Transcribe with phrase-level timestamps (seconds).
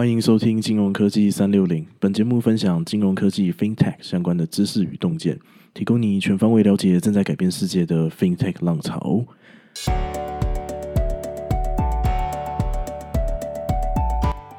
[0.00, 1.86] 欢迎收听金融科技三六零。
[1.98, 5.38] 本节目分享金融科技 FinTech 相关的知识与洞见，
[5.74, 9.22] 提供你全方位了解正在改变世界的 FinTech 浪潮。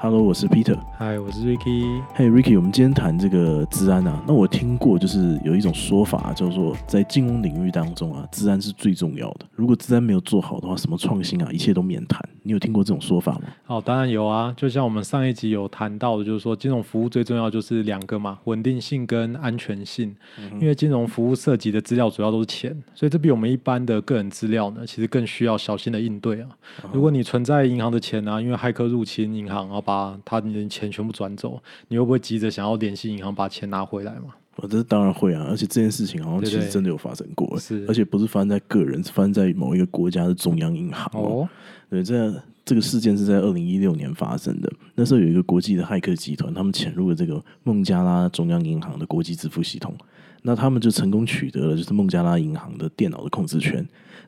[0.03, 0.75] Hello，我是 Peter。
[0.97, 2.01] 嗨，我是 Ricky。
[2.15, 4.19] 嘿，Ricky，我们今天谈这个治安啊。
[4.27, 9.45] 那我听过，就是有一种说法叫做，在金融领域当中啊，治安是最重要的。
[9.53, 12.19] 如果治安没有做好的话，什么创新啊，一切都免谈。
[12.41, 13.41] 你有听过这种说法吗？
[13.67, 14.51] 哦，当然有啊。
[14.57, 20.15] 就像我们上一集有谈到的，就是说金融服务最重要就是两个嘛，稳定性跟安全性。
[20.59, 26.49] 因为金融服务涉及的资料主要都是钱，所以这比我们一般的个人资料呢，其实更需要小心的应对啊。
[26.91, 29.90] 如果你存在银行的钱啊，因为骇客入侵银行，然后把
[30.25, 34.35] 他的钱全部转走，你会不会急着想要联系银行把钱拿回来嘛？
[34.57, 41.47] 我这当然会啊，而且这件事情好像其实真的有发生过，是，而且不是发生在个人，是发生在某一个国家的中央银行哦。
[41.89, 49.95] 对，这这个事件是在二零一六年发生的，那时候有一个国际的骇客集团，他们潜入了这个孟加拉中央银行的国际支付系统，
[50.43, 53.77] 那他们就成功取得了就是孟加拉银行的电脑的控制权，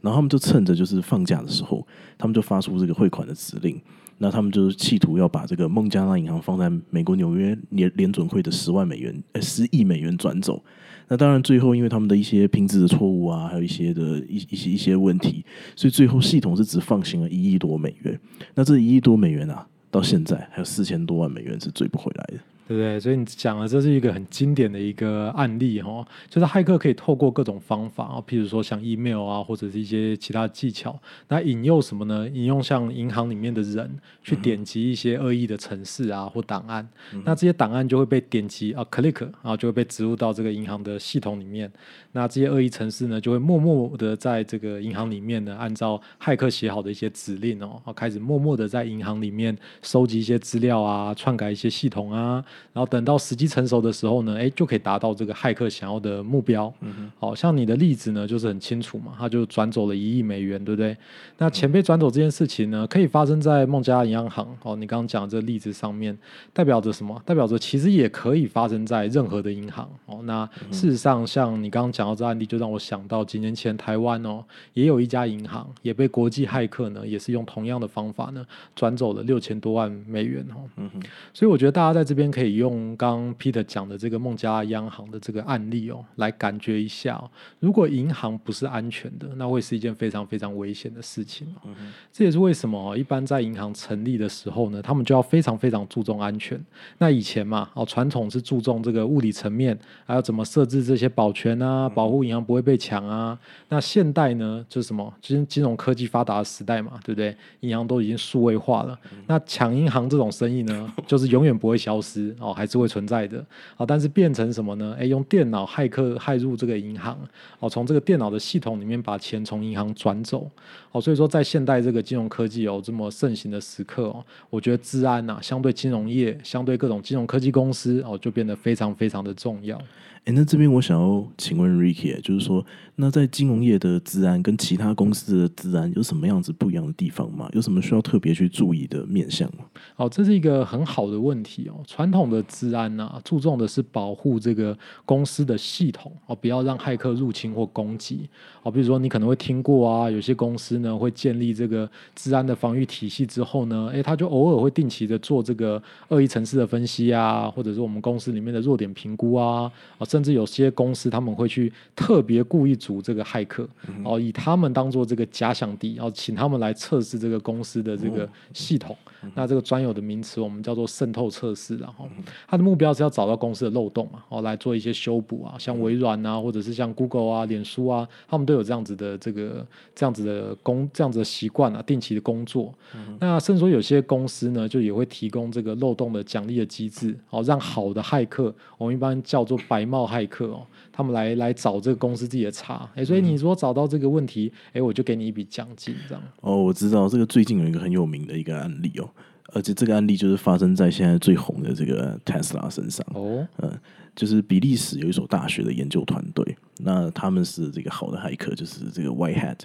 [0.02, 1.86] 然后他们就趁着就是放假的时候，
[2.18, 3.80] 他们就发出这个汇款的指令。
[4.24, 10.64] 那他们就是企图要把这个孟加拉银行放在美国纽约联联准会的十万美元呃十亿美元转走。
[11.10, 15.44] 那当然最后因为他们的一些拼字的错误啊，还有一些的一一些一些问题，
[15.76, 18.18] 所以最后系统是只放行了一亿多美元。
[18.56, 22.40] 那这一亿多美元啊，到现在还有四千多万美元是追不回来的。
[22.74, 23.00] 对不对？
[23.00, 32.28] 所以你讲的这是一个很经典的一个案例哈，就是骇客可以透过各种方法啊，譬如说像 email 啊，或者是一些其他技巧，那引诱什么呢？
[32.30, 36.88] 引诱像银行里面的人去点击一些恶意的程式啊或档案，
[37.24, 41.72] 那这些档案就会被点击啊 click，啊就会被植入到这个银行的系统里面。
[42.14, 52.44] 那这些恶意程式呢，就会默默的在这个银行里面呢，按照骇客写好的一些指令哦，开始默默的在银行里面收集一些资料啊，篡改一些系统啊。
[52.72, 56.74] 然后等到时机成熟的时候呢，哎，就可以达到这个骇客想要的目标。
[56.82, 60.96] 嗯好像你的例子呢，就是很清楚嘛，他就转走了一亿美元，对不对？
[61.40, 64.48] 那钱被转走这件事情呢，可以发生在孟加拉银行。
[64.62, 66.18] 哦，你刚刚讲这个例子上面，
[66.54, 67.20] 代表着什么？
[67.26, 69.90] 代表着其实也可以发生在任何的银行。
[70.06, 74.42] 哦，那事实上，像你刚刚讲到这案例，就让我想到几年前台湾哦，
[74.74, 80.42] 也有一家银行也被国际骇客呢，也是用同样的方法呢，转走了六千多万美元。
[80.52, 81.02] 哦，嗯哼。
[81.34, 82.54] 所以我觉得大家在这边可以。
[82.54, 87.20] 用刚 Peter 讲的这个孟加拉央行的这个案例哦，来感觉一下，
[87.60, 91.70] 如果银行不是安全的，那会是一件非常非常危险的事情哦。
[92.12, 96.64] 这也是为什么一般在银行成立的时候呢，他们就要非常非常注重安全。
[97.00, 103.38] 那以前嘛，哦，传统是注重这个物理层面，还有怎么设置这些保全啊，保护银行不会被抢啊。
[103.70, 105.14] 那现代呢，就是什么？
[105.22, 107.36] 金金融科技发达的时代嘛，对不对？
[107.62, 112.34] 银行都已经数位化了，那抢银行这种生意呢，就是永远不会消失。
[112.40, 113.44] 哦，还是会存在的，
[113.78, 114.96] 啊，但是变成什么呢？
[115.00, 117.18] 哎，用电脑骇客骇入这个银行，
[117.60, 120.50] 哦，从这个电脑的系统里面把钱从银行转走，
[120.92, 129.80] 哦，所以说在现代这个金融科技有这么盛行的时刻哦，我觉得治安呐，相对金融业，相对各种金融科技公司哦，就变得非常非常的重要。
[130.26, 137.50] 哎，那这边我想要请问 Ricky，就是说，那在金融业的治安跟其他公司的治安有什么样子不一样的地方吗？
[137.52, 139.66] 有什么需要特别去注意的面向吗？
[139.98, 141.84] 哦，这是一个很好的问题哦。
[141.86, 148.30] 传统的治安呢，注重的是保护这个公司的系统哦，不要让骇客入侵或攻击
[148.62, 148.72] 哦。
[148.72, 160.08] 比如说，你可能会听过啊，有些公司呢会建立这个治安的防御体系之后呢，哎，他就偶尔会定期的做这个恶意城市的分析啊，或者是我们公司里面的弱点评估啊，啊。
[160.14, 163.68] 甚至有些公司他们会去特别故意组这个骇客，
[164.06, 168.96] 哦，以他们当做这个假想敌，然后请他们来测试这个公司的这个系统。
[169.34, 172.08] 那这个专有的名词我们叫做渗透测试，然后
[172.48, 182.74] 它的目标是要找到公司的漏洞嘛，哦，来做一些修补啊，像微软啊，或者是像 Google 啊、脸书啊，他们都有这样子的这个这样子的工这样子的习惯啊，定期的工作。
[183.20, 190.04] 那甚至说有些公司呢，就也会提供这个漏洞的奖励的机制，哦，让好的骇客，我们一般叫做白帽。
[190.14, 196.24] 骇客哦，他们来来找这个公司自己的差，哎，所以你说找到这个问题，哎，我就给你一笔奖金，这样。
[196.40, 199.10] 哦，我知道这个最近有一个很有名的一个案例哦，
[199.54, 203.72] 而且这个案例就是发生在现在最红的这个 Tesla 身上哦，嗯。
[204.16, 209.60] 就是比利时有一所大学的研究团队，那他们是这个好的骇客，就是这个 White Hat，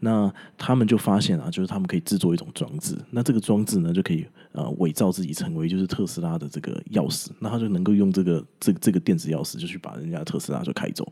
[0.00, 11.10] 那他们就发现啊，就是他们可以制作一种装置，那这个装置呢就可以呃伪造自己成为就是特斯拉的这个钥匙，那他就能够用这个这这个电子钥匙就去把人家特斯拉就开走。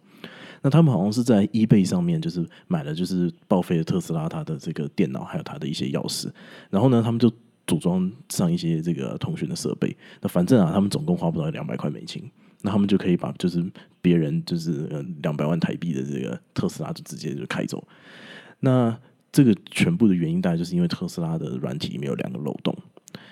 [0.60, 6.30] 那他们好像是在 eBay 上面就是买了就是报废的特斯拉它的这个电脑还有它的一些钥匙，
[6.70, 7.32] 然后呢他们就。
[7.64, 9.96] 组装上一些这个通讯的设备。
[10.20, 12.28] 那反正啊，他们总共花不到两百块美金，
[12.62, 13.64] 那他们就可以把就是
[14.00, 17.86] 别人就是两百万台币的这个特斯拉就直接就开走。
[18.60, 18.96] 那
[19.30, 22.76] 这个全部的原因，大概就是因为特斯拉的软体里面有两个漏洞。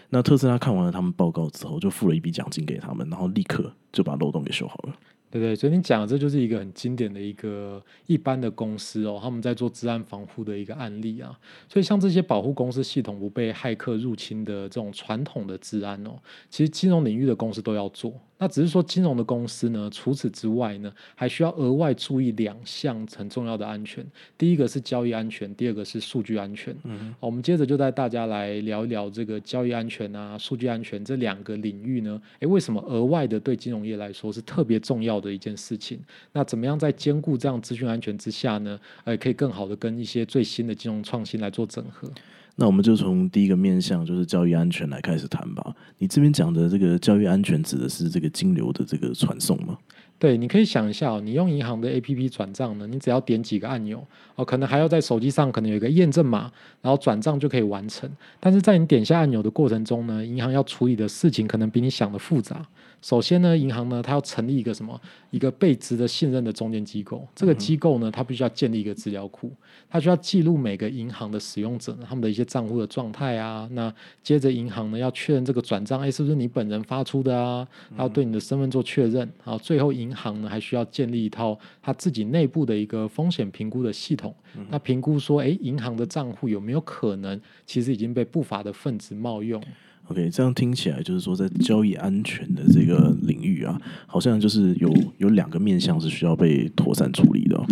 [0.09, 4.94] 那特斯拉看完了他们报告之后，就付了一笔奖金给他们，然后立刻就把漏洞给修好了。
[5.31, 11.38] 对不对，所以你讲的这就是一个很经典的一个一般的公司哦，他们在做治安防护的一个案例啊。
[11.69, 16.19] 所以像这些保护公司系统不被骇客入侵的这种传统的治安哦，
[16.49, 18.12] 其实金融领域的公司都要做。
[18.43, 24.03] 那只是说金融的公司呢，除此之外呢，还需要额外注意两项很重要的安全。
[24.38, 26.75] 第一个是交易安全，第二个是数据安全。
[26.85, 35.99] 嗯，我们接着就带大家来聊一聊这个交易安全啊、数据安全这两个领域呢，诶，为什么额外的对金融业来说是特别重要的一件事情？
[36.32, 42.11] 那怎么样在兼顾这样资讯安全之下呢，呃，可以更好的跟一些最新的金融创新来做整合？
[42.56, 45.75] 那我们就从第一个面向，就是交易安全来开始谈吧。
[45.99, 49.78] 你这边讲的这个交易安全，指的是这个金流的这个传送吗？
[50.19, 56.52] 对，你可以想一下，你用银行的 APP 转账呢，你只要点几个按钮，哦，可能还要在手机上可能有一个验证码，
[56.82, 58.11] 然后转账就可以完成。
[58.38, 62.66] 但是在你点下按钮的过程中呢，银行要处理的事情可能比你想的复杂。
[63.02, 65.00] 首先呢，银行呢，它要成立一个什么？
[65.31, 67.26] 一个被值得信任的中间机构。
[67.35, 69.50] 这个机构呢，它必须要建立一个资料库，
[69.88, 73.69] 它需要记录每个银行的使用者他们的一些账户的状态啊。
[73.73, 73.93] 那
[74.23, 77.67] 接着银行呢，要确认这个转账，哎，是不是你本人发出的啊？
[77.97, 79.20] 然后对你的身份做确认。
[79.44, 84.35] 然后最后银行呢，还需要建立一套它自己内部的一个风险评估的系统。
[84.69, 89.62] 那评估说，哎，银行的账户有没有可能其实已经被不法的分子冒用
[90.11, 97.65] ？OK，这样听起来就是说，在交易安全的这个领域啊，好像就是有有两个面向是需要被妥善处理的。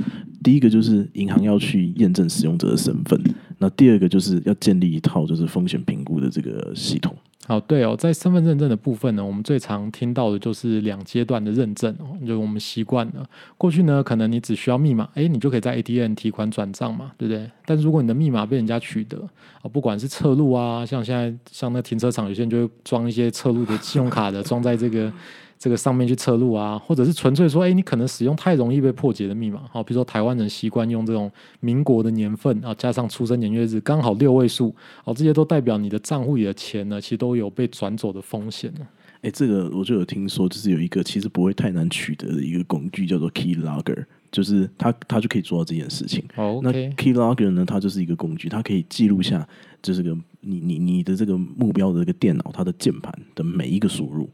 [0.42, 3.20] 第一个就是银行要去验证使用者的身份，
[3.58, 7.14] 那第二个就是要建立一套就是风险评估的这个系统。
[7.46, 13.26] 好，对哦，在身份认证的部分呢，我们最常听到的就是两阶段的认证哦，就我们习惯了。
[13.56, 17.50] 过去呢，可能你只需要密码，哎，你就可以在 ATM 提款转账嘛，对不对？
[17.64, 19.18] 但如果你的密码被人家取得
[19.62, 25.10] 啊，不管是侧录啊，像现在像那停车场，有些人就会装一些侧录的信用卡的，装在这个。
[25.58, 34.74] 这个上面去测录啊，或者是纯粹说，哎，你可能使用太容易被破解的密码，好，比如说台湾人习惯用这种民国的年份啊，加上出生年月日刚好六位数，
[35.04, 38.86] 哦，这些都代表你的账户里的钱呢，其实都有被转走的风险呢。
[39.22, 46.24] 哎，这个我就有听说，就是有一个其实不会太难取得的一个工具，叫做 Keylogger，就是它它就可以做到这件事情。
[46.36, 49.44] 哦，那 Keylogger 呢，它就是一个工具，它可以记录下
[49.82, 54.30] 就是个你你你的这个目标的这个电脑它的键盘的每一个输入。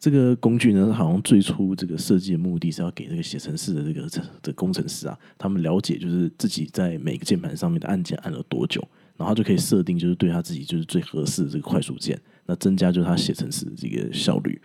[0.00, 8.82] 这个工具呢，好像最初这个设计的目的是要给这个写程式的这个这这工程师啊，他们了解就是自己在每个键盘上面的按键按了多久，
[9.18, 14.58] 然后就可以设定就是对他自己就是最合适的这个快速键，那增加就是他写程式的这个效率。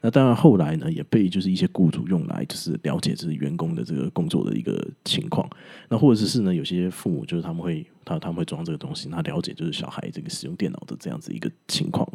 [0.00, 5.46] 那当然后来呢，也被就是一些雇主用来就是了解就是员工的这个工作的一个情况。
[5.90, 12.08] 那或者是呢，有些父母就是他们会他他们会装这个东西，那了解就是小孩这个使用电脑的这样子一个情况。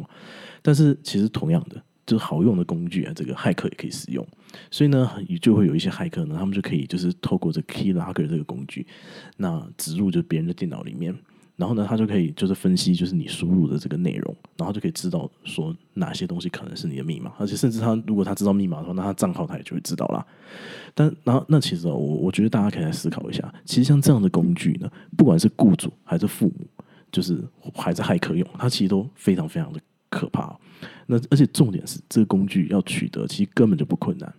[0.60, 1.80] 但是其实同样的。
[2.06, 4.26] 就是好用的工具啊，这个骇客也可以使用，
[4.70, 5.10] 所以呢，
[5.40, 8.86] 就会有一些骇客呢，他们就可以就是透过这 Keylogger 这个工具，
[9.36, 11.14] 那植入就别人的电脑里面，
[11.56, 20.26] 然后呢，他就可以就是分析就是你输入的这个内容，然后就可以知道说哪些东西可能是你的密码，而且甚至他如果他知道密码的话，那他账号他也就会知道啦。
[20.94, 26.66] 但然后那其实我我觉得大家可以来思考一下，其实像这样的工具呢，不管是雇主还是父母，
[27.10, 27.42] 就是
[27.74, 29.80] 还是骇客用，它其实都非常非常的
[30.14, 30.56] 可怕。
[31.06, 34.32] 那而且重点是，这个工具要取得，其实根本就不困难。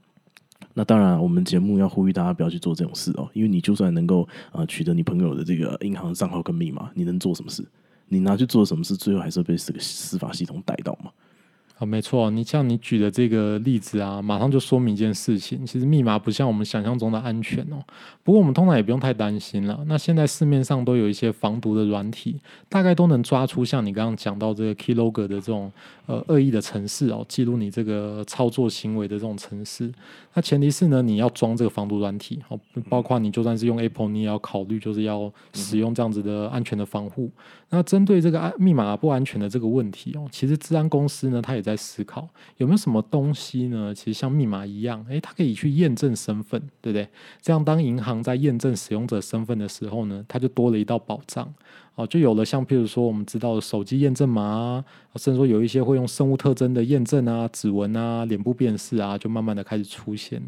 [0.73, 7.65] 那当然，我们节目要呼吁大家不要去做这种事哦，因为你就算能够啊取得你朋友的这个银行账号跟密码，你能做什么事？
[8.07, 8.95] 你拿去做什么事？
[8.95, 11.11] 最后还是被这个司法系统逮到嘛？
[11.77, 17.83] 啊，没错，你像你举的这个例子啊，马上就说明一件事情，其实密码不像我们想象中的安全哦。
[18.23, 19.83] 不过我们通常也不用太担心了。
[19.85, 22.39] 那现在市面上都有一些防毒的软体，
[22.69, 25.69] 大概都能抓出像你刚刚讲到这个 Keylogger 的这种
[26.05, 29.91] 呃恶意的程式哦，记录你这个操作行为的这种程式。
[30.33, 32.57] 那前提是呢，你要装这个防毒软体哦，
[32.89, 37.29] 包括你就算是用 Apple，你也要考虑就是要使用这样子的安全的防护。
[37.69, 43.93] 那针对这个安密码不安全的这个问题哦，其实治安公司呢，它也在思考有没有什么东西呢？
[43.93, 47.09] 其实像密码一样，诶，它可以去验证身份，对不对？
[47.41, 51.53] 这样当银行在验证使用者身份的时候呢，它就多了一道保障
[51.95, 60.41] 哦，就有了像譬如说我们知道的手机验证码啊，甚至说有一些会用生物特征的验证啊、指纹啊、脸部辨识啊，就慢慢的开始出现。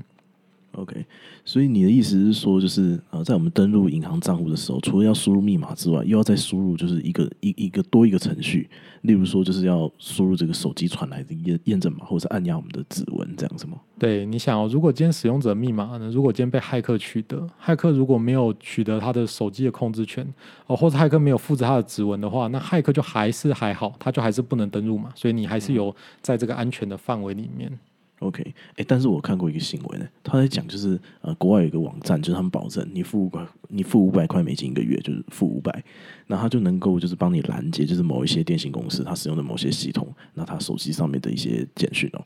[0.77, 1.03] OK，
[1.43, 8.69] 所以你的意思是说，就是呃，在我们登录银行账户的时候，除了要输入密码之外，又要再输入就是一个一一个多一个程序，
[9.01, 13.79] 例如说就是要输入这个手机传来的验验证码，或者是按压我们的指纹这样子吗？
[13.97, 20.23] 对，你想哦，如果今天使用者密码呢，如果今天被骇客取得，骇客如果没有取得他的手机的控制权
[20.67, 27.71] 哦，或者骇客没有复制他的指纹的话，那骇客就还是还好，他就还是不能登录嘛，所以你还是有在这个安全的范围里面。
[28.19, 28.43] OK，
[28.75, 35.83] 哎，但是我看过一个新闻呢，他在讲就是呃，国外有一个网站，就是他们保证你付五百，你付五百块美金一个月，就是付五百，
[36.25, 42.25] 那他就能够就是帮你拦截，就是某一些电信公司他使用的某些系统，那他手机上面的一些简讯哦。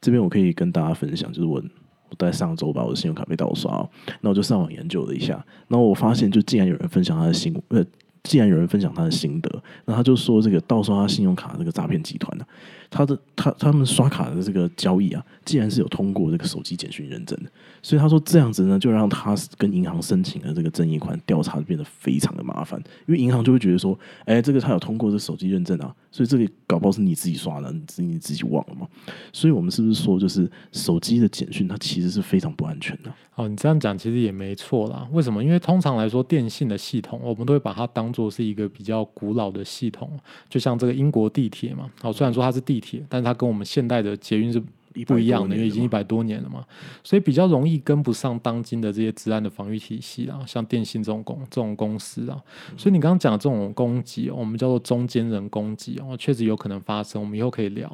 [0.00, 1.62] 这边我可以跟大家分享，就是我
[2.10, 3.88] 我在上周把我的信用卡被盗刷，
[4.20, 5.34] 那我就上网研究了一下，
[5.68, 7.84] 然后我发现就竟然有人分享他的新呃，
[8.28, 12.44] 既然有人分享他的心得，那他就说这个盗刷他信用卡这个诈骗集团呢。
[12.90, 17.50] 他的他他们刷卡的这个交易啊，既然是有通过这个手机简讯认证的，
[17.82, 28.88] 所以他说这样子呢，就让他跟银行申请的这个争议款调查变得非常的麻烦，因为银行就会觉得说，哎，这个他有通过这手机认证啊，所以这里搞不好是你自己刷的，你自己自己忘了嘛？
[29.34, 33.12] 所以我们是不是说，就是手机的简讯它其实是非常不安全的？
[33.34, 35.06] 哦，你这样讲其实也没错啦。
[35.12, 35.44] 为什么？
[35.44, 41.88] 因为通常来说，电信的系统我们都会把它当做是一个比较古老的系统，就像这个英国地铁嘛。
[42.02, 44.60] 哦，虽然说它是地铁，但是它跟我们现代的捷运是
[45.04, 46.64] 不一样的，因为已经一百多年了嘛，
[47.02, 52.40] 所以比较容易跟不上当今的这些治安的防御体系啊，像电信这种公这种公司啊，
[52.76, 57.88] 所以你刚刚讲的这种攻击，我们叫做中间人攻击哦，确实有可能发生，我们以后可以聊。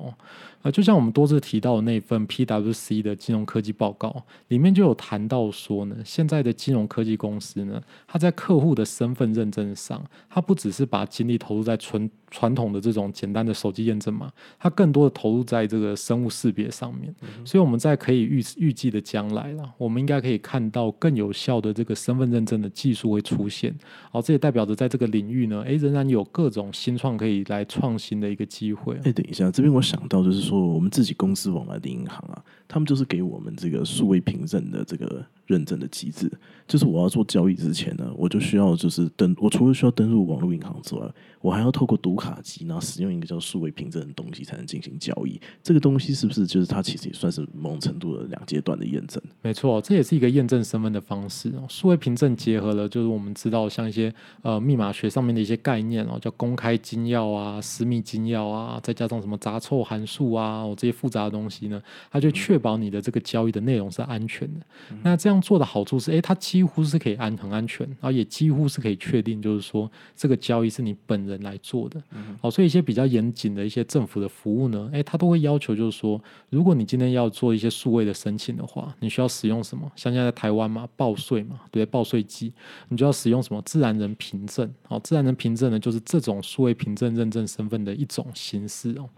[0.62, 17.14] 啊，就像我们多次提到的那份 PWC 的金融科技报告里面就有谈到说呢，现在的金融科技公司呢，它在客户的身份认证上，它不只是把精力投入在纯传统的这种简单的手机验证码，它更多的投入在这个生物识别上面。
[17.44, 23.72] 所以我们在可以预预计的将来啦，我们应该可以看到更有效的这个身份认证的技术会出现。
[24.10, 28.98] 哦，这也代表着在这个领域呢，诶，仍然有各种新创可以来创新的一个机会。
[29.04, 30.64] 哎，等一下，这边我想到就是说。
[30.74, 35.24] 我们自己公司往来的银行啊，他们就是给我们这个数位凭证的这个。
[35.46, 36.32] 认证的机制，
[36.66, 41.06] 就是我要做交易之前呢，我就需要就是登，我除了需要登入网络银行之外，
[41.42, 45.40] 我还要透过读卡机，然后使用一个叫数位凭证的东西才能进行交易。
[45.62, 49.22] 这个东西是不是就是它其实也算是某种程度的两阶段的验证？
[49.42, 51.52] 没错，这也是一个验证身份的方式。
[51.68, 54.12] 数位凭证结合了就是我们知道像一些
[54.42, 64.66] 呃密码学上面的一些概念哦，叫公开金钥啊、私密金钥啊，再加上什么杂凑函数啊，哦这些复杂的东西呢，它就确保你的这个交易的内容是安全的。
[65.02, 65.34] 那这样。
[65.44, 72.02] 做的好处是，哎，它几乎是可以安很安全，然后也几乎是可以确定，就是说这个交易是你本人来做的。
[72.40, 79.90] 好，所以一些比较严谨的一些政府的服务呢，诶，它都会要求，就是说，如果你今天要做一些数位的申请的话，你需要使用什么？
[79.96, 82.52] 像现在台湾嘛，报税嘛，对，报税机，
[82.88, 84.72] 你就要使用什么自然人凭证。
[84.86, 89.08] 好，自然人凭证呢，就是这种数位凭证认证身份的一种形式哦。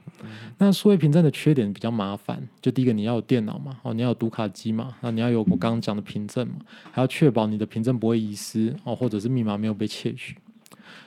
[0.58, 6.54] 那数位凭证的缺点比较麻烦，就第一个你要有电脑嘛，哦，你要有读卡机嘛，那你要有我刚刚讲的凭证嘛，
[6.92, 10.36] 还要确保你的凭证不会遗失哦，或者是密码没有被窃取。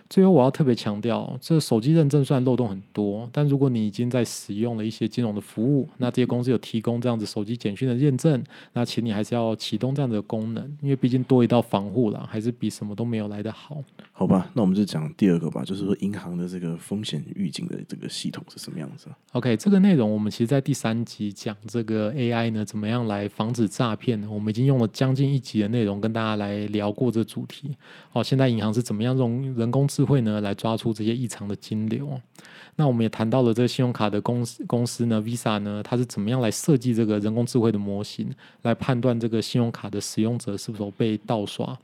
[0.09, 13.83] 最后我要特别强调，这手机认证虽然漏洞很多，但如果你已经在使用了一些金融的服务，那这些公司有提供这样子手机简讯的验证，那请你还是要启动这样的功能，因为毕竟多一道防护了，还是比什么都没有来的好。
[14.11, 24.27] 好吧，那我们就讲第二个吧，就是说银行的这个风险预警的这个系统是什么样子？OK，这个内容我们其实，在第三集讲这个 AI 呢，怎么样来防止诈骗呢？
[24.29, 27.77] 我们已经用了将近一集的内容跟大家来聊过这主题。
[28.11, 32.17] 哦，现在银行是怎么样用人工智智慧呢，来抓出这些异常的金流。
[32.77, 41.77] 那我们也谈到了这个信用卡的公司公司呢，Visa 呢，它是怎么样来设计这个人工智慧的模型，来判断这个信用卡的使用者是否被盗刷。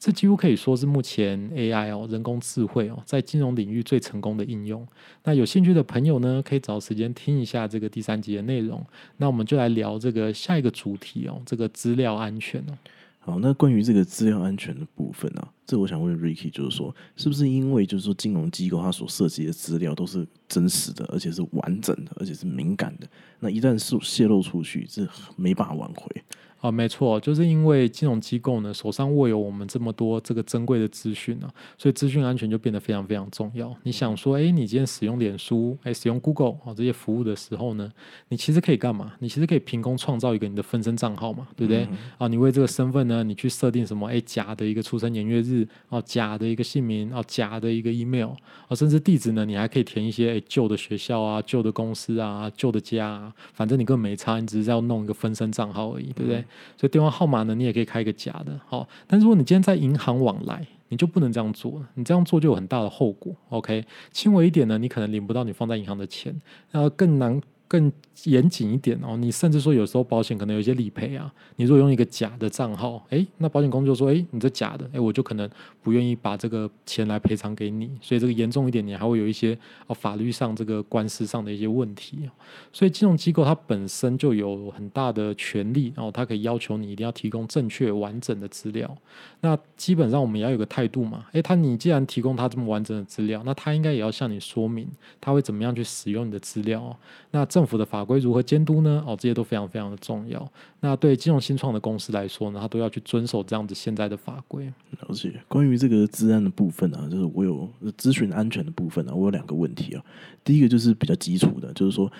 [0.00, 4.84] 这几乎可以说是目前 AI 哦，人工智慧哦，在金融领域最成功的应用。
[5.22, 8.84] 那有兴趣的朋友呢，可以找时间听一下这个第三集的内容。
[9.18, 12.74] 那我们就来聊这个下一个主题哦，这个资料安全哦。
[13.22, 23.06] 好，那关于这个资料安全的部分啊，这我想问 Ricky，就是说，是不是因为就是说金融机构它所涉及的资料都是真实的，而且是完整的，而且是敏感的，
[23.38, 26.24] 那一旦是泄露出去，是没办法挽回。
[26.60, 31.48] 啊，没错，就是因为金融机构呢手上握有我们这么多这个珍贵的资讯呢，
[31.78, 33.74] 所以资讯安全就变得非常非常重要。
[33.82, 37.90] 你想说，哎，你今天使用脸书，哎，使用 Google 啊这些服务的时候呢，
[38.28, 39.14] 你其实可以干嘛？
[39.20, 41.88] 你其实可以凭空创造一个你的分身账号嘛，对不对？
[42.18, 44.06] 啊，你为这个身份呢，你去设定什么？
[44.08, 48.32] 哎，假的一个出生年月日，哦，假的一个姓名，哦，假的一个 email，
[48.68, 56.44] 啊，甚至地址呢，你还可以填一些哎旧的学校啊、旧的公司啊、旧的家，啊，反正你根本没差，你只是要弄一个分身账号而已，对不对？
[56.76, 58.60] 所以电话号码呢，你也可以开一个假的。
[58.66, 63.34] 好，但是如果你今天在银行往来，你就不能这样做了，你这样做就有很大的后果。
[63.50, 66.34] OK，轻微一点呢，你可能领不到你放在银行的钱，
[66.70, 67.40] 然后更难。
[67.70, 67.90] 更
[68.24, 75.48] 严谨一点哦，你甚至说有时候保险可能有一些理赔啊，你如果用一个假的账号，诶，那保险公司就说，诶，你这假的，诶，我就可能
[75.80, 82.28] 不愿意把这个钱来赔偿给你，所以这个严重一点，你还会有一些哦法律上这个官司上的一些问题。
[82.72, 88.94] 所以金融机构它本身就有很大的权利，然后它可以要求你一定要提供正确完整的资料。
[89.42, 94.88] 那基本上我们也要有个态度嘛，诶，他你既然提供他这么完整的资料，那他应该也要向你说明
[95.20, 96.96] 他会怎么样去使用你的资料哦。
[97.30, 99.04] 那这政府的法规如何监督呢？
[99.06, 100.50] 哦，这些都非常非常的重要。
[100.80, 104.64] 那对金融新创的公司来说呢，他都要去遵守这样子现在的法规。
[104.64, 105.38] 了解。
[105.46, 110.02] 关于这个治安的部分啊，就是我有咨询安全的部分啊，我有两个问题啊。
[110.42, 112.10] 第一个就是比较基础的，就是说，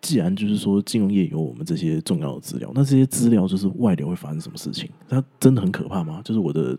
[0.00, 4.90] 既然就是说金融业有我们这些重要的资料，那这些资料就是外流会发生什么事情？
[5.08, 6.20] 它真的很可怕吗？
[6.24, 6.76] 就是我的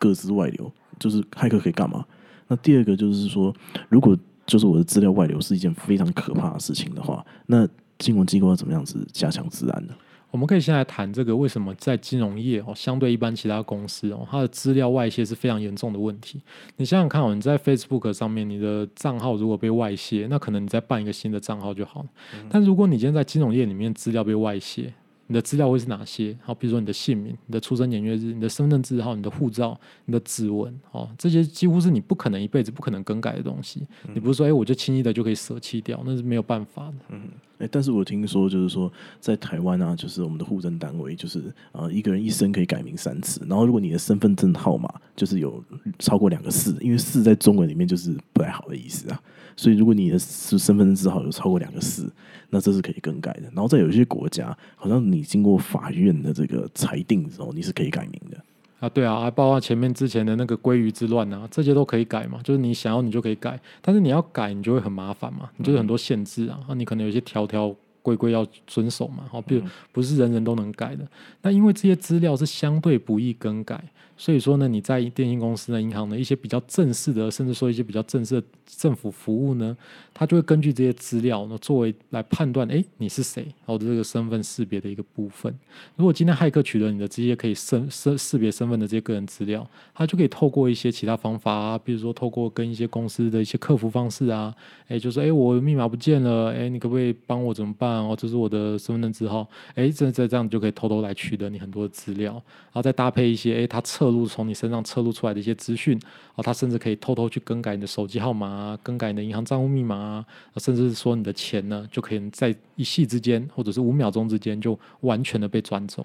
[0.00, 2.04] 各自外流，就是骇客可以干嘛？
[2.48, 3.54] 那第二个就是说，
[3.88, 7.66] 如果就是我的资料外流是一件非常可怕的事情的话，那
[7.98, 9.94] 金融机构要怎么样子加强治安呢？
[10.30, 16.40] 我们可以先来谈这个为什么在金融业哦，相对一般其他公司哦，它的资料外泄是非常严重的问题。
[16.76, 22.08] 你想想看哦，你在 Facebook 上面，你的账号如果被外泄，那可能你再办一个新的账号就好了。
[22.50, 24.92] 但如果你今天在金融业里面资料被外泄，
[25.26, 26.36] 你的资料会是哪些？
[26.42, 33.86] 好，比如说你的姓名、你的出生年月日、你的身份证号、你的护照、你的指纹，哦，这些几乎是你不可能一辈子不可能更改的东西。
[34.12, 36.94] 你不是说，哎，我就轻易的就可以舍弃掉，那是没有办法的。
[37.08, 37.28] 嗯，
[37.58, 41.42] 哎，但是我听说，就是说，在台湾啊，就是我们的户政单位，就是
[41.72, 43.40] 呃，一个人一生可以改名三次。
[43.48, 45.62] 然后，如果你的身份证号码就是有
[45.98, 49.20] 超过两个四，因为四在中文里面就是不太好的意思啊。
[49.56, 52.12] 所以，如果你的是身份证字号有超过两个四，
[52.50, 53.42] 那这是可以更改的。
[53.52, 58.44] 然后，在有些国家，好像你经过法院的这个裁定之后，你是可以改名的
[58.84, 58.88] 啊。
[58.88, 62.38] 对啊，还包括前面之前的那个鲑鱼之乱啊，这些都可以改嘛。
[62.44, 63.58] 就是你想要，你就可以改。
[63.80, 65.50] 但是你要改，你就会很麻烦嘛。
[65.56, 66.60] 你就是很多限制啊。
[66.68, 69.24] 啊，你可能有些条条规规要遵守嘛。
[69.30, 69.62] 好，比如
[69.92, 71.06] 不是人人都能改的。
[71.42, 73.82] 那因为这些资料是相对不易更改。
[74.16, 79.76] 所以说呢，你在电信公司呢、银行的一些比较正式的，甚至说一些比较正式的政府服务呢，
[80.14, 85.52] 它就会根据这些资料呢，作为来判断，哎，你是谁，然后这个身份识别的一个部分。
[85.96, 94.54] 如果今天骇客取得你的这些可以身身识别身份的这些个人资料，他就可以透过一些其他方法啊，比如说透过跟一些公司的一些客服方式啊，
[94.86, 97.90] 哎，就是哎，我密码不见了，哎，你可不可以帮我怎么办？
[97.90, 104.03] 哦，这是我的身份证字号，哎，这这这样就可以偷偷来取得你很多的资料，然后再搭配一些，哎，他测。
[104.04, 105.98] 测录从你身上测录出来的一些资讯，
[106.34, 110.26] 哦，他甚至可以偷偷去更改你的手机号码啊，更改你的银行账户密码啊，
[110.58, 116.04] 甚至是说你的钱呢，就可以在一息之间，或者是五秒钟之间，就完全的被转走。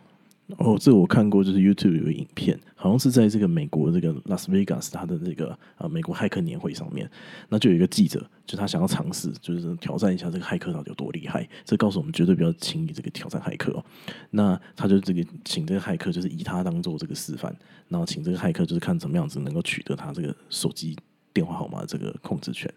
[0.58, 7.10] 哦，这我看过，就是 YouTube 有个影片，好像是在这个美国这个拉斯维加斯，他的这个啊美国骇客年会上面，
[7.50, 11.48] 那就有一个记者，就他想要尝试，就是挑战一下这个骇客到底有多厉害。
[11.64, 13.86] 这告诉我们绝对不要轻易这个挑战骇客哦。
[14.32, 17.56] 那他就这个请这个骇客，就是以他当做这个示范，
[17.88, 20.98] 然后请这个骇客就是看怎么样子能够取得他这个手机
[21.32, 22.74] 电话号码这个控制权。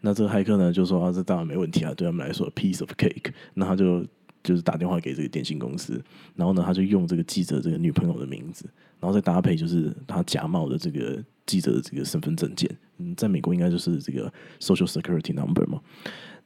[0.00, 3.32] 那这个骇客呢就说啊，这当然没问题啊，对他们来说 piece of cake。
[3.54, 4.04] 那他就。
[4.46, 6.00] 就是打电话给这个电信公司，
[6.36, 8.64] 然后呢，他就用这个记者这个女朋友的名字，
[9.00, 15.80] 然后再搭配就是他假冒的这个记者的这个身份证件，嗯，在美国应该就是这个 Social Security Number 嘛。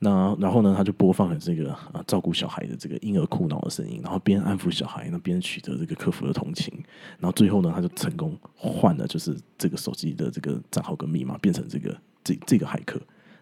[0.03, 6.73] 那然后呢，他就播放了这个啊照顾小孩的这个婴儿哭闹的声音，然后边安抚小孩，那边取得这个客服的同情，
[7.19, 12.99] 然后最后呢，他就成功换了就是这个手机的这个账号跟密码，变成这个这这个骇客。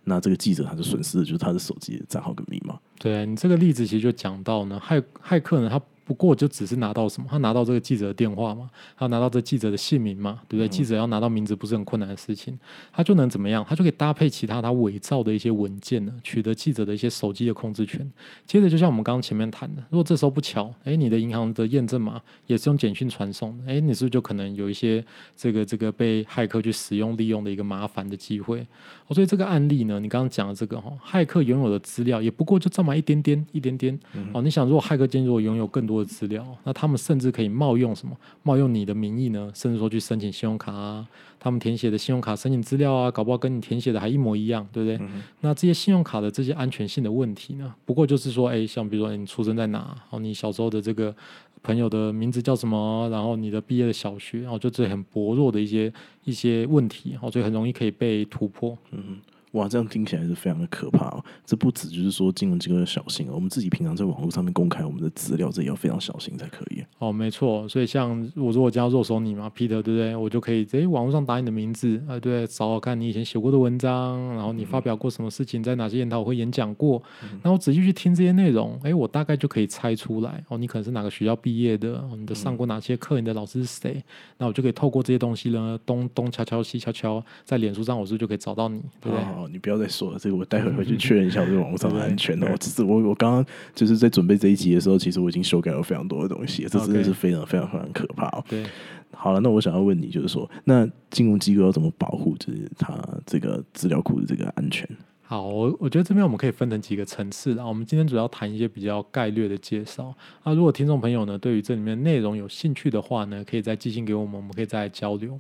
[0.09, 2.77] 那这个记者他就损失的就是他的手机账号跟密码。
[2.99, 5.81] 对你这个例子其实就讲到呢，骇骇客呢他。
[6.09, 7.29] 不过就只是拿到什么？
[7.31, 8.71] 他拿到这个记者的电话嘛？
[8.97, 10.41] 他拿到这记者的姓名嘛？
[10.49, 10.67] 对不对？
[10.67, 12.59] 记者要拿到名字不是很困难的事情，
[12.91, 13.63] 他就能怎么样？
[13.69, 18.11] 他就可以搭配其他他伪造的一些文件呢，取得记者的一些手机的控制权。
[18.47, 25.05] 接着就像我们刚刚前面谈的，如果这时候不巧，哎，你的银行的验证码也是用简讯传送的，哎，你是不是就可能有一些
[25.37, 28.67] 这个这个被骇客去使用利用的一个麻烦的机会？
[29.09, 33.99] 哦，所以这个案例呢，你刚刚讲的这个哈，骇客拥有的资料也不过就这么一点点，一点点。
[34.33, 38.17] 哦，你想，如果骇客今天如果拥有更多的资料，那他们甚至可以冒用什么？
[38.43, 39.51] 冒用你的名义呢？
[39.55, 41.07] 甚至说去申请信用卡啊，
[41.39, 45.09] 他们填写的信用卡申请资料啊，搞不好跟你填写的还一模一样，对不对？
[45.41, 47.75] 那这些信用卡的这些安全性的问题呢？
[47.85, 51.15] 不过就是说，哎，像比如说你出生在哪，然后，你小时候的这个
[51.63, 53.09] 朋友的名字叫什么？
[53.11, 55.93] 然后你的毕业的小学，然后就这很薄弱的一些
[56.25, 58.77] 一些问题，哦，所以很容易可以被突破。
[58.93, 59.19] 嗯。
[59.53, 61.25] 哇，这样听起来是非常的可怕哦。
[61.45, 66.85] 这不止就是说金融机构要小心哦，我们自己平常在网络上面公开我们的资料，这也要非常小心才可以。
[66.99, 67.69] 哦，没错。
[67.69, 70.17] 所以像我如果加入手你嘛，Peter，对不对？
[70.17, 77.03] 我就可以在网络上打你的名字，啊，对，找找看你以前写过的文章，然后你发表过什么事情，在哪些研讨会演讲过，
[77.43, 84.03] 那我仔细去听这些内容，哎，我大概就可以猜出来哦，你可能是哪个学校毕业的，你的上过哪些课，你的老师是谁？
[84.39, 88.81] 那我就可以透过这些东西呢，东东敲敲西敲敲，在脸书上我是不是就可以找到你？
[89.01, 89.25] 对不对？
[89.38, 92.57] 哦，你不要再说了，这个我待会回去 确认一下我个网络上的安全哦。
[92.59, 98.45] 只是我我刚刚就是在准备这一集的时候，其实我已经修改了非常多的东西，这真的是非常非常非常可怕哦。
[98.49, 98.65] 对，
[99.13, 104.89] 好了，那我想要问你，就是说，那金融机构要怎么保护就是它这个资料库的这个安全？
[105.23, 107.67] 好，我我觉得这边我们可以分成几个层次啊。
[107.67, 110.15] 我们今天主要谈一些比较概略的介绍。
[110.43, 115.39] 那如果听众朋友呢，对于这里面内容有兴趣的话呢，可以再寄信给我们，我们可以再来交流。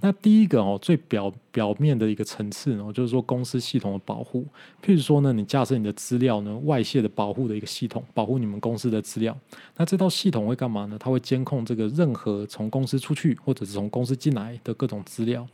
[0.00, 4.44] 那第一个哦，最表表面的一个层次呢，就是说公司系统的保护。
[4.84, 9.36] 譬如说呢，你架设你的资料呢，外泄的保护的一个系统，保护你们公司的资料。
[9.76, 10.96] 那这套系统会干嘛呢？
[10.98, 15.46] 它会监控这个任何从公司出去或者是从公司进来的各种资料。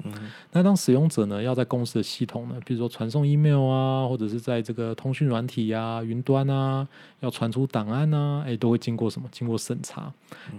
[0.50, 6.88] 那当使用者呢，要在公司的系统呢，比如说传送 email 啊，或者是在这个通讯软体啊、云端啊，
[7.20, 9.28] 要传出档案啊，哎，都会经过什么？
[9.30, 10.10] 经过审查。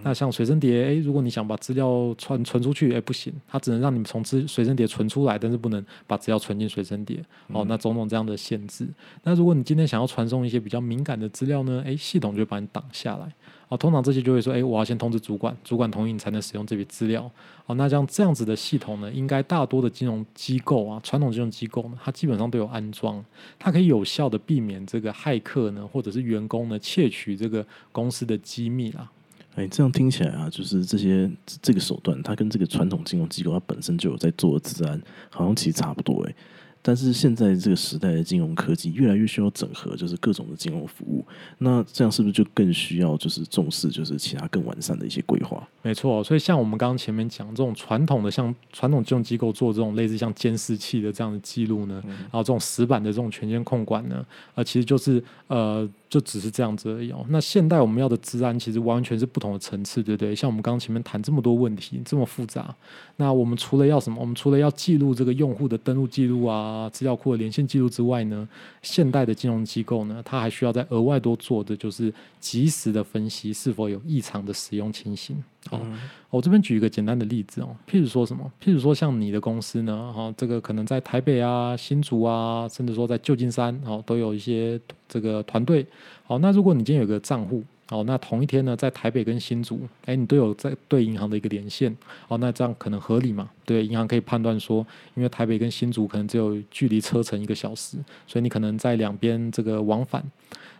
[0.04, 3.32] 那像随身碟，哎，如果你想把资料传传出去，哎，不行。
[3.48, 7.22] 它只能让你们从资随身碟存出来，但是不能把资料存进随身碟。
[7.48, 8.86] 哦，那种种这样的限制。
[9.24, 11.82] 那如果你今天想要传送一些比较敏感的资料呢？
[11.84, 13.32] 诶，系统就会把你挡下来。
[13.68, 17.30] 哦，通常这些就会说，诶，我要先通知主管，主管同意你才能使用这笔资料。
[17.66, 23.24] 哦，那像这样子的系统呢，应该大多的金融机构啊，传统金融机构呢，它基本上都有安装，
[23.58, 29.10] 它可以有效的避免这个骇客呢，或者是员工呢窃取这个公司的机密啦。
[29.54, 36.34] 哎，这样听起来啊，就是这些这个手段，它跟这个传统金融机构它本身就有在做治安，好像其实差不多哎。
[36.82, 41.24] 但是现在这个时代的金融科技越来越需要整合，就是各种的金融服务。
[41.58, 45.66] 那这样是不是就更需要就是重视就是其他更完善的一些规划？
[45.82, 55.88] 没错，所以像我们刚刚前面讲这种传统的像传统金融机构做这种类似像监视器的这样的记录呢，然后这种死板的这种权限控管呢，啊，其实就是呃。
[56.12, 57.24] 就只是这样子而已哦。
[57.30, 60.34] 那现代我们要的治安其实完全是不同的层次，对不对？
[60.34, 62.74] 像我们刚刚前面谈这么多问题，这么复杂，
[63.16, 64.18] 那我们除了要什么？
[64.20, 66.54] 我们除了要记录这个用户的登录记录啊、
[66.92, 68.48] 资料库的连线记录之外呢？
[68.82, 75.42] 现代的金融机构呢，它还需要在额外多做的就是及时的分析是否有异常的使用情形。
[75.68, 75.80] 好，
[76.28, 78.50] 我这边举一个简单的例子哦，譬如说什么？
[78.62, 85.86] 譬如说像你的公司呢，哈，这个可能在台北啊、新竹啊，甚至说在旧金山，哦，都有一些这个团队。
[86.24, 91.94] 好，那如果你今天有个账户，哦，那同一天呢，在台北跟新竹，哎，你都有在对银行的一个连线，
[92.28, 93.50] 哦，那这样可能合理嘛？
[93.66, 100.24] 对，银行可以判断说，因为台北跟新竹可能只有距离车程一个小时，所以你可能在两边这个往返。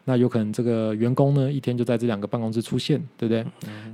[0.05, 3.47] 那有可能这个员工呢，一天就在这两个办公室出现，对不对？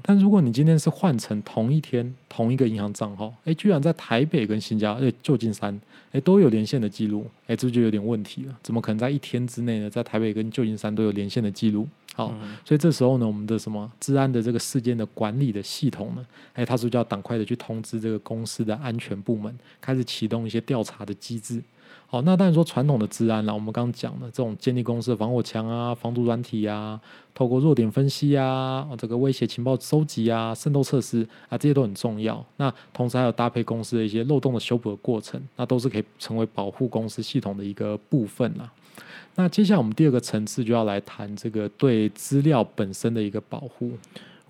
[0.03, 5.79] 但如果你今天是换成同一天同一个银行账号，哎，居然在台北跟新加坡、旧金山，
[6.13, 8.59] 哎，都有连线的记录，哎，这就有点问题了。
[8.63, 11.87] 怎么可能在一天之内呢，在台北跟旧金山都有连线的记录？
[12.15, 21.63] 好，所以这时候呢，我们的什么治安的这个事件的管理的系统呢，哎，它是不是就要赶快的去通知这个公司的安全部门，开始启动一些调查的机制？
[22.11, 26.99] 好，那当然说传统的治安啦，我们刚刚讲的这种建立公司的防火墙啊、防毒软体啊、
[27.35, 32.43] 透过弱点分析啊、这个威胁情报收集啊、渗透测试啊，这些都很重要。
[32.57, 38.73] 那同时还有搭配公司的一些漏洞的修补的过程，那都是可以成为保护公司系统的一个部分啦。
[39.35, 43.93] 那接下来我们第二个层次就要来谈这个对资料本身的一个保护。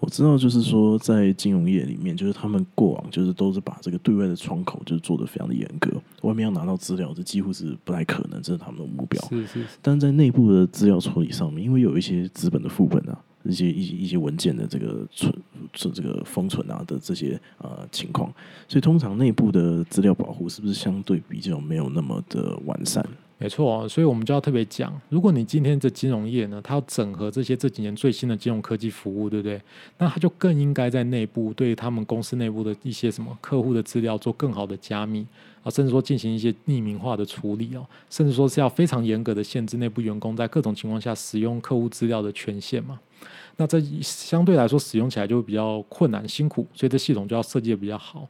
[0.00, 5.90] 我知道，就是说，在金融业里面，就是他们过往就是都是把这个对外的窗口就是做的非常的严格，
[6.22, 9.20] 外面要拿到资料，这几乎是不太可能，这是他们的目标。
[9.28, 9.66] 是是。
[9.82, 15.34] 但在内部的资料处理上面，因为有一些资本的副本啊，一些一些一些文件的这个存
[15.72, 18.32] 存这个封存啊的这些呃情况，
[18.68, 23.04] 所以通常内部的资料保护是不是相对比较没有那么的完善？
[23.40, 29.62] 没错，所以我们就要特别讲，如果你今天这金融业呢，它要整合这些这几年最新的金融科技服务，对不对？
[29.98, 35.24] 那它就更应该在内部对他们公司内部的一些什么客户的资料做更好的加密
[35.62, 42.98] 啊，甚至说进行一些匿名化的处理哦，甚至说是要非常严格的限制内部员工在各种情况下使用客户资料的权限嘛。
[43.61, 48.27] 那这相对来说使用起来就会比较困难辛苦，所以这系统就要设计的比较好。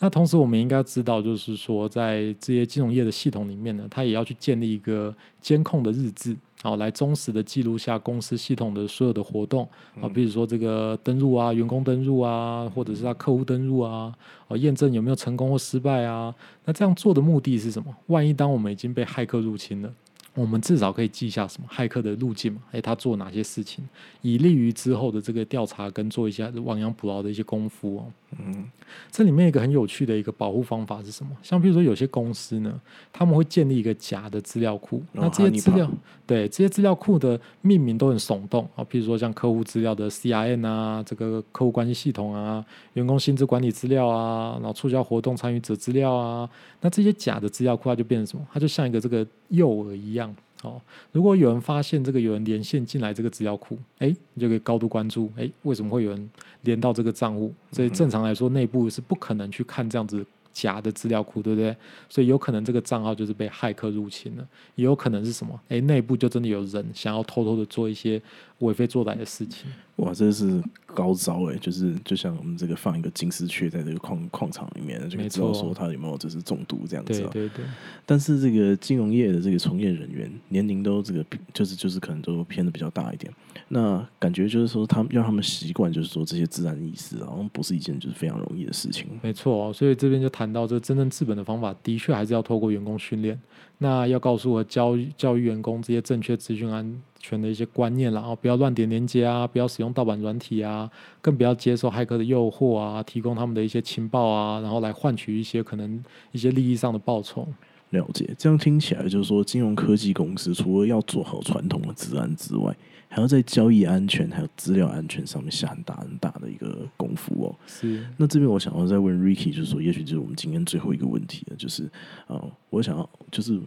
[0.00, 9.62] 那同时我们应该知道，就是说在这些金融业的系统里面呢，它也要去建立一个监控的日志，好来忠实的记录下公司系统的所有的活动
[10.00, 14.12] 啊，比如说这个登录啊、员工登录啊，或者是他客户登录啊，
[14.48, 16.34] 哦验证有没有成功或失败啊。
[16.64, 17.94] 那这样做的目的是什么？
[18.08, 19.94] 万一当我们已经被骇客入侵了？
[20.34, 22.62] 我们至少可以记下什么骇客的路径嘛？
[22.72, 23.86] 哎，他做哪些事情，
[24.22, 28.06] 以利于之后的这个调查跟做一下亡羊补牢的一些功夫哦。
[28.38, 28.64] 嗯，
[29.10, 31.36] 这里面一个很有趣的一个保护方法是什么？
[31.42, 32.80] 像比如说有些公司呢，
[33.12, 35.90] 他们会建立一个假的资料库，那这些资料，
[36.26, 42.64] 对这些资料库的命名都很耸动啊，譬如说像客户资料的 CRN 啊，这个客户关系系统啊，
[42.94, 46.48] 员工薪资管理资料啊，然后促销活动参与者资料啊，
[46.80, 48.46] 那这些假的资料库它就变成什么？
[48.50, 50.21] 它就像一个这个诱饵一样。
[50.62, 50.80] 哦，
[51.12, 56.30] 如果有人发现这个有人连线进来这个资料库，哎，你就可以高度关注，哎，为什么会有人
[56.62, 57.52] 连到这个账户？
[57.72, 61.74] 所以正常来说，内部是不可能去看这样子假的资料库，对不对？
[62.08, 64.46] 所以有可能这个账号就是被骇客入侵了，
[64.76, 65.58] 也有可能是什么？
[65.68, 68.20] 哎，内部就真的有人想要偷偷的做一些
[68.66, 69.70] 为非作歹的事情。
[69.96, 71.56] 哇，这是高招哎！
[71.56, 77.12] 就是就像我们这个放一个金丝雀在这个矿矿场里面，就知道说他有没有就是中毒这样子。
[77.20, 77.64] 对对对。
[78.06, 83.32] 但是这个金融业的这个从业人员年龄都这个就是就是可能都偏的比较大一点。
[83.68, 89.06] 那感觉就是说他们让他们习惯就是说这些自然意识，好像不是一件就是非常容易的事情。
[89.22, 93.38] 没错，所以这边就谈到这真正治本的方法，的确还是要透过员工训练。
[93.78, 107.46] 那要告诉我教教育员工这些正确资讯安全的一些观念然后不要乱点连接啊，不要使用盗版软体啊，更不要接受骇客的诱惑啊，提供他们的一些情报啊，然后来换取一些可能一些利益上的报酬。
[107.90, 112.74] 了解，这样听起来就是说，金融科技公司除了要做好传统的治安之外，
[113.06, 117.54] 还要在交易安全还有资料安全上面下很大很大的一个功夫哦。
[117.66, 118.02] 是。
[118.16, 121.84] 那这边我想要再问 Ricky，就是说，也许就是我们今天最后一个问题了，就是
[122.26, 123.60] 啊，我想要就是，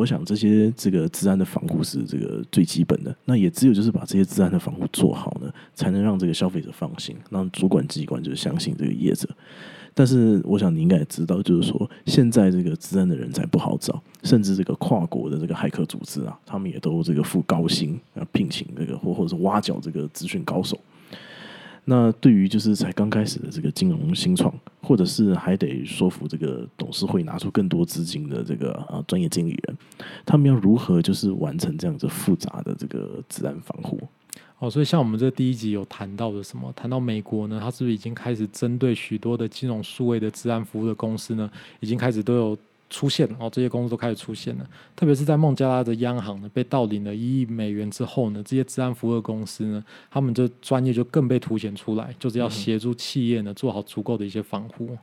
[0.00, 9.28] 我想这些这个治安的防护是这个最基本的，那也只有就是把这些治安的防护做好呢，才能让这个消费者放心，让主管机关就是相信这个业者。
[9.92, 20.78] 但是，我想你应该也知道，就是说，现在这个治安的人才不好找，甚至这个跨国的这个骇客组织啊，他们也都这个付高薪啊，聘请这个或或者是挖角这个资讯高手。
[21.84, 29.76] 那对于就是才刚开始的这个金融新创，或者是还得说服这个董事会拿出更多资金的这个啊专业经理人，
[30.24, 34.00] 他们要如何就是完成这样子复杂的这个治安防护？
[34.58, 36.70] 哦，所以像我们这第一集有谈到的什么？
[36.76, 41.50] 谈到美国呢，它是不是已经开始针对许多的金融数位的治安服务的公司呢？
[41.80, 42.58] 已经开始都有
[42.90, 44.66] 出现哦，这些公司都开始出现了。
[44.94, 54.98] 特别是在孟加拉的央行呢被盗领了一亿美元之后呢，这些治安服务的公司呢，他们的专业就更被凸显出来，就是要协助企业呢做好足够的一些防护。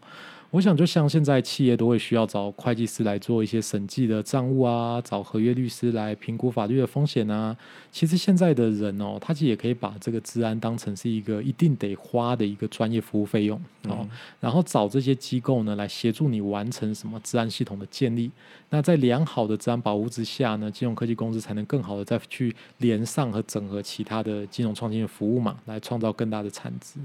[0.49, 7.55] 我想，就像现在企业都会需要找会计师来做一些审计的账务啊，找合约律师来评估法律的风险啊。
[7.91, 14.07] 其实现在的人哦，他其实也可以把这个治安当成是一个一定得花的一个专业服务费用哦。
[14.39, 18.31] 然后找这些机构呢来协助你完成什么治安系统的建立。
[18.69, 26.99] 那在良好的治安保护之下呢，金融科技公司才能更好的再去连上和整合其他的金融创新的服务嘛，来创造更大的产值。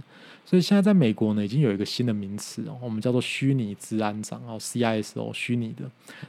[0.45, 5.85] 所以现在在美国呢，已经有一个新的名词哦，我们叫做虚拟治安长哦，CISO 虚拟的。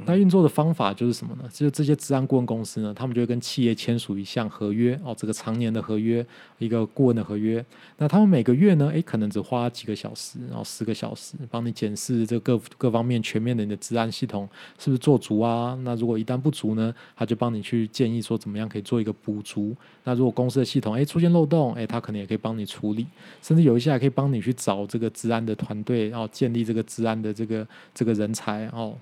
[0.05, 1.43] 那运作的方法就是什么呢？
[1.51, 6.25] 就是这些治安顾问公司呢，他们就会跟企业签署一项合约哦，这个常年的合约，
[6.59, 7.63] 一个顾问的合约。
[7.97, 14.47] 那他们每个月呢，诶，可能只花几个小时，然后十个小时，帮你检视这各各方面全面的你的治安系统
[14.77, 15.77] 是不是做足啊？
[15.83, 19.75] 那如果一旦不足呢，他就帮你去建议说怎么样可以做一个补足。
[20.05, 23.05] 那如果公司的系统诶出现漏洞，诶，他可能也可以帮你处理，
[23.41, 28.97] 甚至有一些还可以帮你去找这个治安的团队，然后建立这个治安的这个这个人才哦。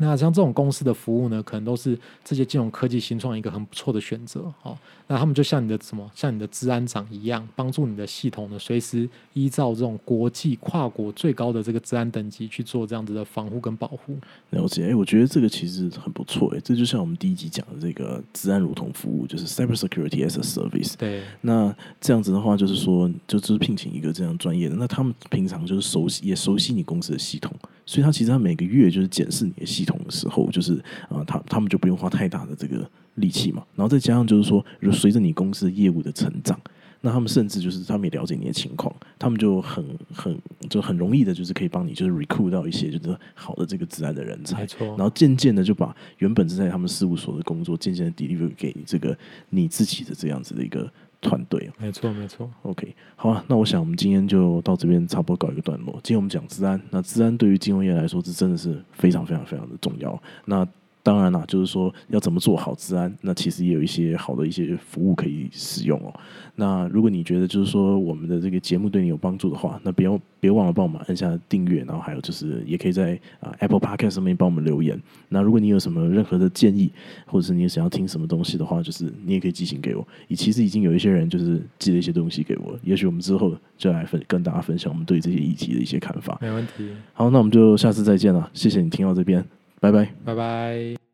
[0.00, 4.76] 那像这种公司的服务呢，可能都是这些金融科技新创一个很不错的选择哦。
[5.06, 14.16] 那他们就像你的什么，像你的治安长一样，帮助你的系统呢，随时依照这种国际跨国最高的这个治安等级去做这样子的防护跟保护。
[14.50, 20.94] 了解，哎，我觉得这个其实很不错，哎，这就像我们第一集讲的这个治安如同服务，就是 cyber security as a service。
[20.96, 21.22] 对。
[21.42, 27.52] 那这样子的话，就是说，就就是聘请一个这样专业的，那他们平常就是熟悉，也熟悉你公司的系统。
[27.90, 30.74] 所以，他其实他每个月就是检视你的系统的时候，就是
[31.08, 33.64] 啊，他他们就不用花太大的这个力气嘛。
[33.74, 36.56] 然后再加上就是说，随着你公司业务的成长，
[37.00, 44.60] 那他们甚至就是他们也了解你的情况，他们就很很就很容易的，就是可以帮你就是 recruit 到一些就是好的这个自然的人才。
[44.60, 44.86] 没错。
[44.90, 50.88] 然后渐渐的就把原本是在他们事务所的工作，渐渐的 deliver 给这个你自己的这样子的一个。
[51.20, 51.70] 团队。
[51.78, 52.50] 没错，没错。
[52.62, 55.92] OK，好啊，那我想我们今天就到这边差不多搞一个段落。
[56.02, 60.20] 今天我们讲治安，那治安对于金融业来说，这真的是非常非常非常的重要。
[60.44, 60.66] 那
[61.02, 66.12] 当然啦，就是说要怎么做好治安，那其实也有一些好的一些服务可以使用哦。
[66.56, 75.00] 那如果你觉得就是说我们的这个节目对你有帮助的话，那别别忘了帮我们按下订阅，然后还有就是也可以在啊 Apple Podcast 上面帮我们留言。
[75.28, 76.90] 那如果你有什么任何的建议，
[77.26, 80.06] 或者是你想要听什么东西的话，就是你也可以寄信给我。
[80.28, 86.38] 也其实已经有一些人就是寄了一些东西给我，也许我们之后就来分跟大家分享我们对这些议题的一些看法。
[86.42, 86.90] 没问题。
[87.14, 88.50] 好，那我们就下次再见了。
[88.52, 89.59] 谢谢你听到这边。
[89.80, 91.09] 拜拜，拜拜。